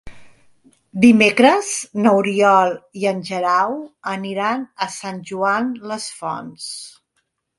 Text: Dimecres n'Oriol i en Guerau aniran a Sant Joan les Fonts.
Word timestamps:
Dimecres 1.01 1.67
n'Oriol 2.05 2.73
i 3.01 3.05
en 3.11 3.21
Guerau 3.29 3.77
aniran 4.13 4.65
a 4.85 4.89
Sant 4.97 5.23
Joan 5.33 5.71
les 5.93 6.11
Fonts. 6.23 6.67